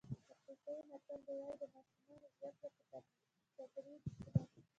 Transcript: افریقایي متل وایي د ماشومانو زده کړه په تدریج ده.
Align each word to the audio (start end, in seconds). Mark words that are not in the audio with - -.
افریقایي 0.37 0.81
متل 0.91 1.19
وایي 1.27 1.53
د 1.61 1.63
ماشومانو 1.73 2.27
زده 2.35 2.49
کړه 2.59 2.99
په 3.55 3.63
تدریج 3.75 4.03
ده. 4.33 4.41